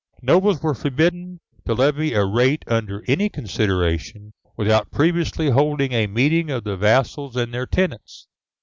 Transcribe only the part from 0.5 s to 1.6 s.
were forbidden